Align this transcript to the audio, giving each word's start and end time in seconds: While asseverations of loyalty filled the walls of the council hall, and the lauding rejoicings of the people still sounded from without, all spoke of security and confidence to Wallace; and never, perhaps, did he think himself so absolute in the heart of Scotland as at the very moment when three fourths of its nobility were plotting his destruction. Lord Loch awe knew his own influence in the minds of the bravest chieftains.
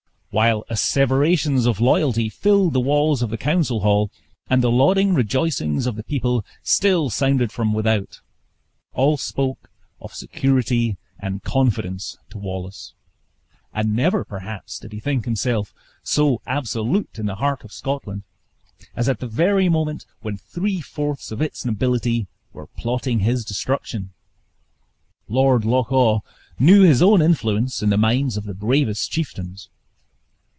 While 0.33 0.63
asseverations 0.69 1.65
of 1.65 1.81
loyalty 1.81 2.29
filled 2.29 2.71
the 2.71 2.79
walls 2.79 3.21
of 3.21 3.31
the 3.31 3.37
council 3.37 3.81
hall, 3.81 4.09
and 4.49 4.63
the 4.63 4.71
lauding 4.71 5.13
rejoicings 5.13 5.85
of 5.85 5.97
the 5.97 6.05
people 6.05 6.45
still 6.63 7.09
sounded 7.09 7.51
from 7.51 7.73
without, 7.73 8.21
all 8.93 9.17
spoke 9.17 9.69
of 9.99 10.13
security 10.15 10.95
and 11.19 11.43
confidence 11.43 12.17
to 12.29 12.37
Wallace; 12.37 12.93
and 13.73 13.93
never, 13.93 14.23
perhaps, 14.23 14.79
did 14.79 14.93
he 14.93 15.01
think 15.01 15.25
himself 15.25 15.73
so 16.01 16.41
absolute 16.47 17.19
in 17.19 17.25
the 17.25 17.35
heart 17.35 17.65
of 17.65 17.73
Scotland 17.73 18.23
as 18.95 19.09
at 19.09 19.19
the 19.19 19.27
very 19.27 19.67
moment 19.67 20.05
when 20.21 20.37
three 20.37 20.79
fourths 20.79 21.33
of 21.33 21.41
its 21.41 21.65
nobility 21.65 22.27
were 22.53 22.67
plotting 22.67 23.19
his 23.19 23.43
destruction. 23.43 24.13
Lord 25.27 25.65
Loch 25.65 25.91
awe 25.91 26.21
knew 26.57 26.83
his 26.83 27.01
own 27.01 27.21
influence 27.21 27.83
in 27.83 27.89
the 27.89 27.97
minds 27.97 28.37
of 28.37 28.45
the 28.45 28.53
bravest 28.53 29.11
chieftains. 29.11 29.67